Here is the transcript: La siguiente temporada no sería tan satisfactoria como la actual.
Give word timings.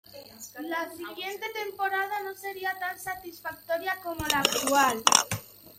La 0.61 0.89
siguiente 0.89 1.45
temporada 1.53 2.23
no 2.23 2.33
sería 2.33 2.73
tan 2.79 2.97
satisfactoria 2.99 3.99
como 4.01 4.25
la 4.25 4.39
actual. 4.39 5.03